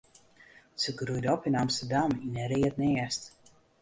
Se 0.81 0.91
groeide 0.99 1.29
op 1.35 1.43
yn 1.49 1.59
Amsterdam 1.63 2.11
yn 2.27 2.39
in 2.41 2.49
read 2.51 2.75
nêst. 2.81 3.21